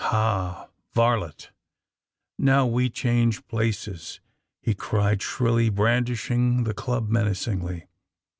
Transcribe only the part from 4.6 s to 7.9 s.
cried shrilly, brandishing the club menacingly.